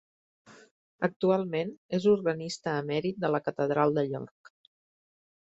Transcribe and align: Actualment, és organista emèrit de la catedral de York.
Actualment, 1.07 1.73
és 1.97 2.07
organista 2.13 2.73
emèrit 2.85 3.21
de 3.27 3.31
la 3.37 3.43
catedral 3.49 3.95
de 4.01 4.07
York. 4.09 4.53